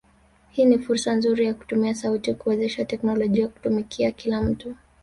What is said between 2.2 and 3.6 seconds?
kuwezesha teknolojia